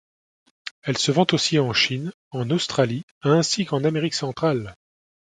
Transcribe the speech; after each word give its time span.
Elle 0.81 0.97
se 0.97 1.11
vend 1.11 1.27
aussi 1.31 1.59
en 1.59 1.73
Chine, 1.73 2.11
en 2.31 2.49
Australie 2.49 3.03
ainsi 3.21 3.65
qu'en 3.67 3.83
Amerique 3.83 4.15
centrale. 4.15 4.75